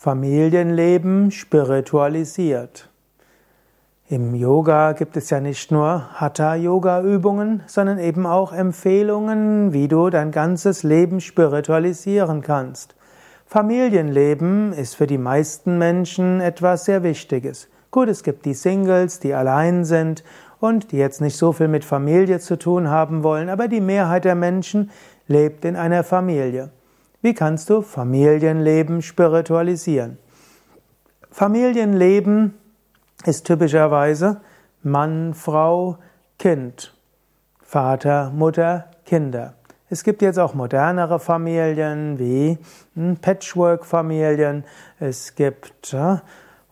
[0.00, 2.88] Familienleben spiritualisiert.
[4.08, 10.30] Im Yoga gibt es ja nicht nur Hatha-Yoga-Übungen, sondern eben auch Empfehlungen, wie du dein
[10.30, 12.94] ganzes Leben spiritualisieren kannst.
[13.44, 17.68] Familienleben ist für die meisten Menschen etwas sehr Wichtiges.
[17.90, 20.22] Gut, es gibt die Singles, die allein sind
[20.60, 24.24] und die jetzt nicht so viel mit Familie zu tun haben wollen, aber die Mehrheit
[24.24, 24.92] der Menschen
[25.26, 26.70] lebt in einer Familie.
[27.20, 30.18] Wie kannst du Familienleben spiritualisieren?
[31.32, 32.54] Familienleben
[33.24, 34.40] ist typischerweise
[34.84, 35.98] Mann, Frau,
[36.38, 36.94] Kind,
[37.60, 39.54] Vater, Mutter, Kinder.
[39.90, 42.56] Es gibt jetzt auch modernere Familien wie
[42.94, 44.64] hm, Patchwork-Familien.
[45.00, 46.18] Es gibt äh,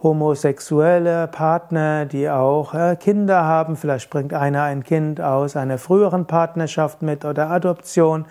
[0.01, 3.75] homosexuelle Partner, die auch äh, Kinder haben.
[3.75, 8.27] Vielleicht bringt einer ein Kind aus einer früheren Partnerschaft mit oder Adoption.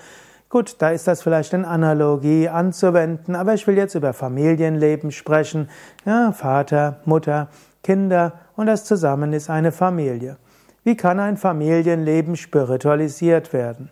[0.49, 5.69] Gut, da ist das vielleicht in Analogie anzuwenden, aber ich will jetzt über Familienleben sprechen.
[6.05, 7.47] Ja, Vater, Mutter,
[7.83, 10.37] Kinder und das zusammen ist eine Familie.
[10.83, 13.89] Wie kann ein Familienleben spiritualisiert werden?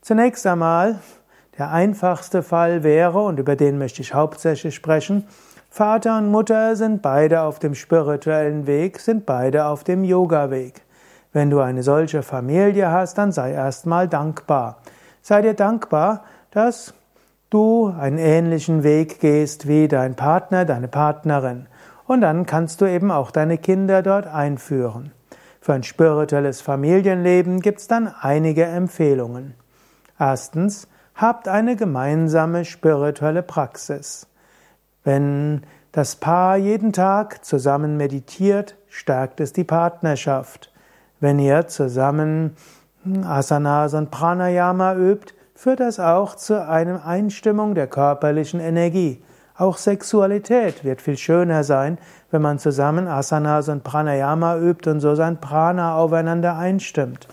[0.00, 0.98] Zunächst einmal,
[1.56, 5.24] der einfachste Fall wäre, und über den möchte ich hauptsächlich sprechen,
[5.70, 10.82] Vater und Mutter sind beide auf dem spirituellen Weg, sind beide auf dem Yoga-Weg.
[11.32, 14.78] Wenn du eine solche Familie hast, dann sei erstmal dankbar.
[15.26, 16.92] Sei dir dankbar, dass
[17.48, 21.66] du einen ähnlichen Weg gehst wie dein Partner, deine Partnerin.
[22.06, 25.12] Und dann kannst du eben auch deine Kinder dort einführen.
[25.62, 29.54] Für ein spirituelles Familienleben gibt es dann einige Empfehlungen.
[30.18, 34.26] Erstens, habt eine gemeinsame spirituelle Praxis.
[35.04, 40.70] Wenn das Paar jeden Tag zusammen meditiert, stärkt es die Partnerschaft.
[41.18, 42.56] Wenn ihr zusammen
[43.24, 49.22] Asanas und Pranayama übt, führt das auch zu einer Einstimmung der körperlichen Energie.
[49.56, 51.98] Auch Sexualität wird viel schöner sein,
[52.30, 57.28] wenn man zusammen Asanas und Pranayama übt und so sein Prana aufeinander einstimmt.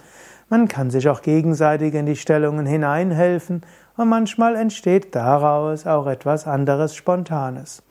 [0.50, 3.62] Man kann sich auch gegenseitig in die Stellungen hineinhelfen
[3.98, 7.82] und manchmal entsteht daraus auch etwas anderes Spontanes.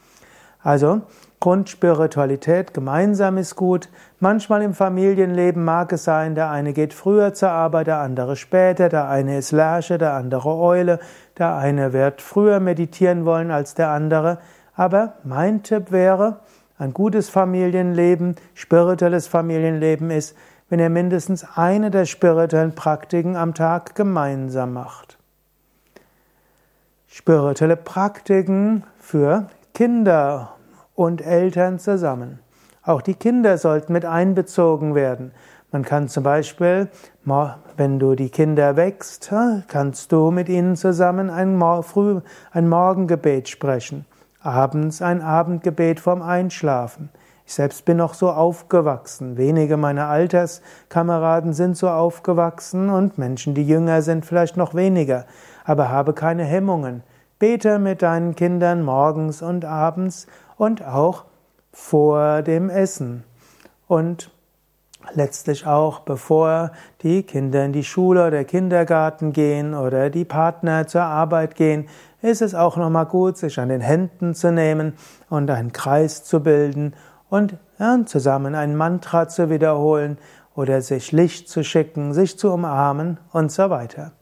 [0.62, 1.02] Also
[1.40, 3.88] Grundspiritualität gemeinsam ist gut.
[4.18, 8.90] Manchmal im Familienleben mag es sein, der eine geht früher zur Arbeit, der andere später,
[8.90, 11.00] der eine ist Lerche, der andere Eule,
[11.38, 14.36] der eine wird früher meditieren wollen als der andere.
[14.74, 16.40] Aber mein Tipp wäre,
[16.78, 20.36] ein gutes Familienleben, spirituelles Familienleben ist,
[20.68, 25.16] wenn ihr mindestens eine der spirituellen Praktiken am Tag gemeinsam macht.
[27.06, 30.54] Spirituelle Praktiken für Kinder
[31.00, 32.40] und Eltern zusammen.
[32.82, 35.32] Auch die Kinder sollten mit einbezogen werden.
[35.72, 36.88] Man kann zum Beispiel,
[37.24, 39.32] wenn du die Kinder wächst,
[39.68, 42.20] kannst du mit ihnen zusammen ein, Früh,
[42.52, 44.04] ein Morgengebet sprechen,
[44.42, 47.08] abends ein Abendgebet vorm Einschlafen.
[47.46, 49.38] Ich selbst bin noch so aufgewachsen.
[49.38, 55.24] Wenige meiner Alterskameraden sind so aufgewachsen und Menschen, die jünger sind, vielleicht noch weniger.
[55.64, 57.02] Aber habe keine Hemmungen.
[57.38, 60.26] Bete mit deinen Kindern morgens und abends
[60.60, 61.24] und auch
[61.72, 63.24] vor dem Essen.
[63.88, 64.30] Und
[65.14, 71.04] letztlich auch bevor die Kinder in die Schule oder Kindergarten gehen oder die Partner zur
[71.04, 71.88] Arbeit gehen,
[72.20, 74.92] ist es auch nochmal gut, sich an den Händen zu nehmen
[75.30, 76.92] und einen Kreis zu bilden
[77.30, 80.18] und ja, zusammen ein Mantra zu wiederholen
[80.54, 84.12] oder sich Licht zu schicken, sich zu umarmen und so weiter.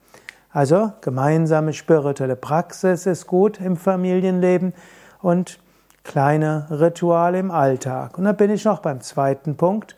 [0.53, 4.73] Also gemeinsame spirituelle Praxis ist gut im Familienleben
[5.21, 5.59] und
[6.09, 8.19] kleine Rituale im Alltag.
[8.19, 9.95] Und da bin ich noch beim zweiten Punkt.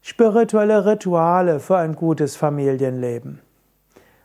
[0.00, 3.40] Spirituelle Rituale für ein gutes Familienleben.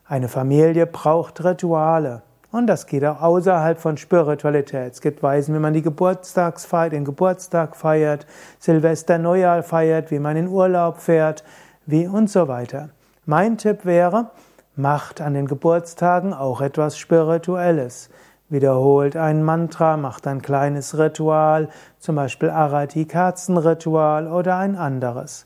[0.07, 2.21] Eine Familie braucht Rituale.
[2.49, 4.93] Und das geht auch außerhalb von Spiritualität.
[4.93, 8.25] Es gibt Weisen, wie man die Geburtstagsfeier, den Geburtstag feiert,
[8.57, 11.43] Silvester, Neujahr feiert, wie man in Urlaub fährt,
[11.85, 12.89] wie und so weiter.
[13.25, 14.31] Mein Tipp wäre,
[14.77, 18.09] macht an den Geburtstagen auch etwas Spirituelles.
[18.49, 21.67] Wiederholt ein Mantra, macht ein kleines Ritual,
[21.99, 25.45] zum Beispiel Arati-Kerzenritual oder ein anderes.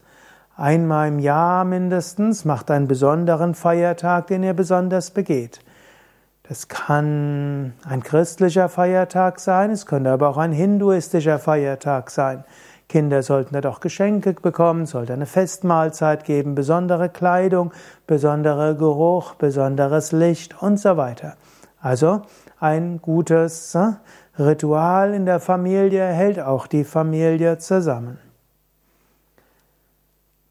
[0.55, 5.61] Einmal im Jahr mindestens macht einen besonderen Feiertag, den ihr besonders begeht.
[6.43, 12.43] Das kann ein christlicher Feiertag sein, es könnte aber auch ein hinduistischer Feiertag sein.
[12.87, 17.71] Kinder sollten dort auch Geschenke bekommen, sollte eine Festmahlzeit geben, besondere Kleidung,
[18.05, 21.35] besonderer Geruch, besonderes Licht und so weiter.
[21.79, 22.21] Also
[22.61, 23.93] ein gutes äh,
[24.37, 28.19] Ritual in der Familie hält auch die Familie zusammen.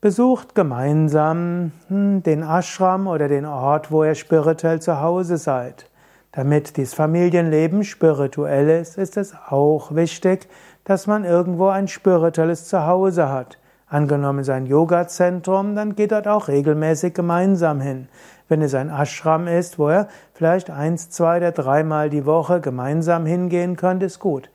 [0.00, 5.86] Besucht gemeinsam hm, den Ashram oder den Ort, wo ihr spirituell zu Hause seid.
[6.32, 10.48] Damit dieses Familienleben spirituell ist, ist es auch wichtig,
[10.84, 13.58] dass man irgendwo ein spirituelles Zuhause hat.
[13.90, 18.06] Angenommen sein Yoga-Zentrum, dann geht dort auch regelmäßig gemeinsam hin.
[18.48, 23.26] Wenn es ein Ashram ist, wo er vielleicht eins, zwei oder dreimal die Woche gemeinsam
[23.26, 24.48] hingehen könnte, ist gut.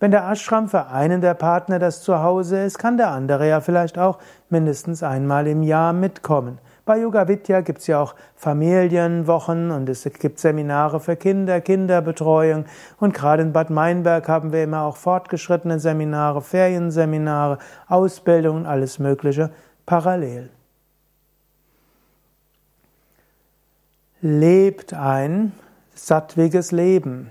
[0.00, 3.98] Wenn der Ashram für einen der Partner das Zuhause ist, kann der andere ja vielleicht
[3.98, 4.18] auch
[4.48, 6.58] mindestens einmal im Jahr mitkommen.
[6.88, 12.64] Bei Yoga Vidya gibt es ja auch Familienwochen und es gibt Seminare für Kinder, Kinderbetreuung.
[12.98, 17.58] Und gerade in Bad Meinberg haben wir immer auch fortgeschrittene Seminare, Ferienseminare,
[17.88, 19.50] Ausbildungen, alles Mögliche
[19.84, 20.48] parallel.
[24.22, 25.52] Lebt ein
[25.94, 27.30] sattwiges Leben.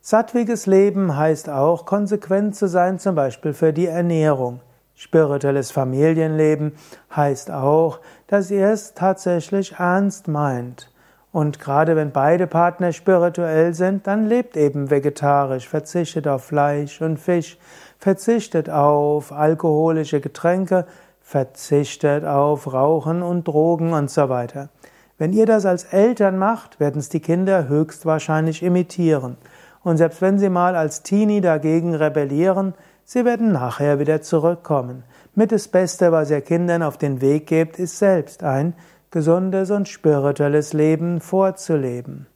[0.00, 4.58] Sattwiges Leben heißt auch, konsequent zu sein, zum Beispiel für die Ernährung.
[5.00, 6.72] Spirituelles Familienleben
[7.14, 10.90] heißt auch, dass ihr es tatsächlich ernst meint.
[11.30, 17.20] Und gerade wenn beide Partner spirituell sind, dann lebt eben vegetarisch, verzichtet auf Fleisch und
[17.20, 17.58] Fisch,
[18.00, 20.84] verzichtet auf alkoholische Getränke,
[21.20, 24.68] verzichtet auf Rauchen und Drogen und so weiter.
[25.16, 29.36] Wenn ihr das als Eltern macht, werden es die Kinder höchstwahrscheinlich imitieren.
[29.84, 32.74] Und selbst wenn sie mal als Teenie dagegen rebellieren,
[33.10, 35.02] Sie werden nachher wieder zurückkommen.
[35.34, 38.74] Mit das Beste, was ihr Kindern auf den Weg gebt, ist selbst ein
[39.10, 42.26] gesundes und spirituelles Leben vorzuleben.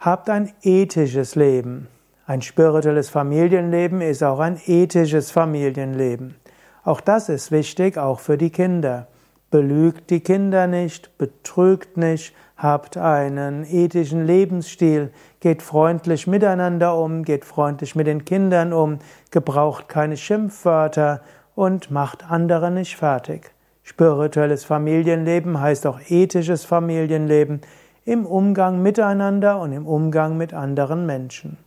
[0.00, 1.86] Habt ein ethisches Leben.
[2.26, 6.34] Ein spirituelles Familienleben ist auch ein ethisches Familienleben.
[6.82, 9.06] Auch das ist wichtig, auch für die Kinder.
[9.52, 17.44] Belügt die Kinder nicht, betrügt nicht, habt einen ethischen Lebensstil, geht freundlich miteinander um, geht
[17.44, 18.98] freundlich mit den Kindern um,
[19.30, 21.20] gebraucht keine Schimpfwörter
[21.54, 23.50] und macht andere nicht fertig.
[23.82, 27.60] Spirituelles Familienleben heißt auch ethisches Familienleben
[28.06, 31.58] im Umgang miteinander und im Umgang mit anderen Menschen.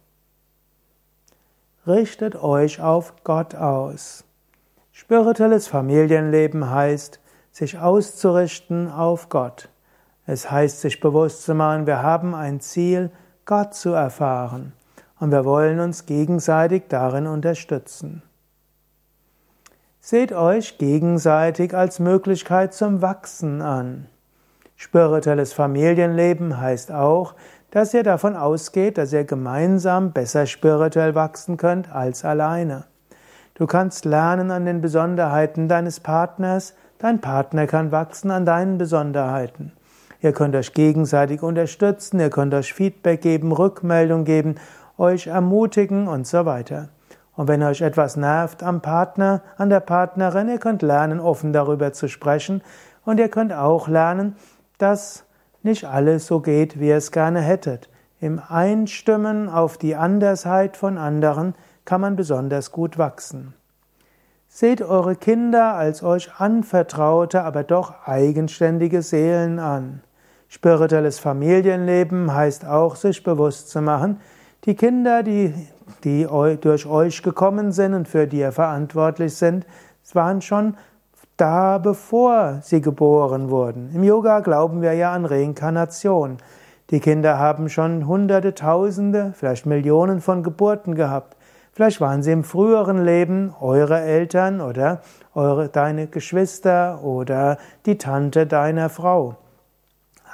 [1.85, 4.23] Richtet euch auf Gott aus.
[4.91, 7.19] Spirituelles Familienleben heißt,
[7.55, 9.69] sich auszurichten auf Gott.
[10.25, 13.11] Es heißt, sich bewusst zu machen, wir haben ein Ziel,
[13.45, 14.73] Gott zu erfahren.
[15.21, 18.23] Und wir wollen uns gegenseitig darin unterstützen.
[20.01, 24.07] Seht euch gegenseitig als Möglichkeit zum Wachsen an.
[24.75, 27.35] Spirituelles Familienleben heißt auch,
[27.71, 32.83] dass ihr davon ausgeht, dass ihr gemeinsam besser spirituell wachsen könnt als alleine.
[33.53, 39.73] Du kannst lernen an den Besonderheiten deines Partners, Dein Partner kann wachsen an deinen Besonderheiten.
[40.21, 44.55] Ihr könnt euch gegenseitig unterstützen, ihr könnt euch Feedback geben, Rückmeldung geben,
[44.97, 46.89] euch ermutigen und so weiter.
[47.35, 51.91] Und wenn euch etwas nervt am Partner, an der Partnerin, ihr könnt lernen, offen darüber
[51.91, 52.61] zu sprechen
[53.03, 54.37] und ihr könnt auch lernen,
[54.77, 55.25] dass
[55.63, 57.89] nicht alles so geht, wie ihr es gerne hättet.
[58.21, 63.53] Im Einstimmen auf die Andersheit von anderen kann man besonders gut wachsen.
[64.57, 69.99] Seht eure Kinder als euch anvertraute, aber doch eigenständige Seelen an.
[70.47, 74.21] Spirituelles Familienleben heißt auch, sich bewusst zu machen,
[74.63, 75.53] die Kinder, die,
[76.05, 76.25] die
[76.61, 79.67] durch euch gekommen sind und für die ihr verantwortlich sind,
[80.13, 80.77] waren schon
[81.35, 83.91] da, bevor sie geboren wurden.
[83.93, 86.37] Im Yoga glauben wir ja an Reinkarnation.
[86.91, 91.35] Die Kinder haben schon Hunderte, Tausende, vielleicht Millionen von Geburten gehabt.
[91.75, 95.01] Vielleicht waren sie im früheren Leben eure Eltern oder
[95.33, 99.35] eure, deine Geschwister oder die Tante deiner Frau.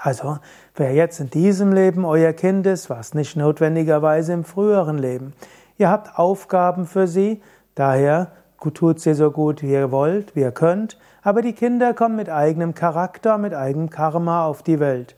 [0.03, 0.37] Also,
[0.75, 5.33] wer jetzt in diesem Leben euer Kind ist, war es nicht notwendigerweise im früheren Leben.
[5.79, 7.41] Ihr habt Aufgaben für sie,
[7.73, 8.27] daher
[8.75, 12.29] tut sie so gut, wie ihr wollt, wie ihr könnt, aber die Kinder kommen mit
[12.29, 15.15] eigenem Charakter, mit eigenem Karma auf die Welt.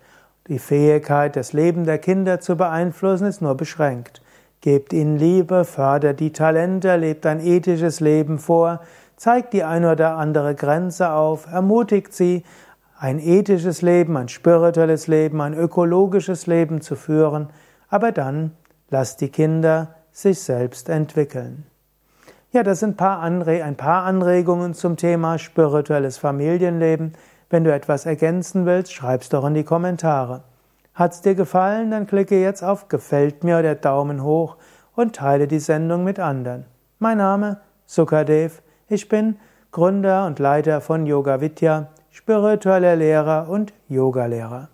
[0.47, 4.22] Die Fähigkeit, das Leben der Kinder zu beeinflussen, ist nur beschränkt.
[4.63, 8.79] Gebt ihnen Liebe, fördert die Talente, lebt ein ethisches Leben vor,
[9.17, 12.45] zeigt die eine oder andere Grenze auf, ermutigt sie,
[12.97, 17.49] ein ethisches Leben, ein spirituelles Leben, ein ökologisches Leben zu führen,
[17.89, 18.51] aber dann
[18.89, 21.65] lasst die Kinder sich selbst entwickeln.
[22.53, 27.15] Ja, das sind ein ein paar Anregungen zum Thema spirituelles Familienleben.
[27.49, 30.45] Wenn du etwas ergänzen willst, schreib's doch in die Kommentare.
[30.93, 34.57] Hat's dir gefallen, dann klicke jetzt auf Gefällt mir oder Daumen hoch
[34.95, 36.65] und teile die Sendung mit anderen.
[36.99, 38.61] Mein Name Sukadev.
[38.87, 39.37] Ich bin
[39.71, 44.69] Gründer und Leiter von Yoga Vidya, spiritueller Lehrer und Yogalehrer.